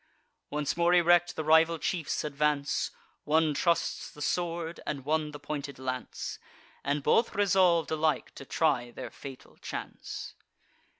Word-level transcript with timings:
Once 0.49 0.75
more 0.75 0.95
erect, 0.95 1.35
the 1.35 1.43
rival 1.43 1.77
chiefs 1.77 2.23
advance: 2.23 2.89
One 3.23 3.53
trusts 3.53 4.09
the 4.09 4.19
sword, 4.23 4.79
and 4.87 5.05
one 5.05 5.29
the 5.29 5.37
pointed 5.39 5.77
lance; 5.77 6.39
And 6.83 7.03
both 7.03 7.35
resolv'd 7.35 7.91
alike 7.91 8.33
to 8.33 8.43
try 8.45 8.89
their 8.89 9.11
fatal 9.11 9.57
chance. 9.57 10.33